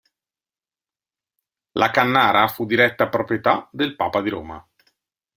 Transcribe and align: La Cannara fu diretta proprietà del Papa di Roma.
La 1.83 1.91
Cannara 1.91 2.47
fu 2.47 2.65
diretta 2.65 3.07
proprietà 3.07 3.69
del 3.71 3.95
Papa 3.95 4.19
di 4.23 4.29
Roma. 4.29 4.67